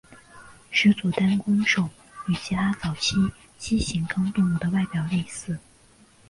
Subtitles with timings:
[0.71, 1.87] 始祖单弓兽
[2.27, 3.17] 与其他早期
[3.59, 5.59] 蜥形纲动物的外表类似。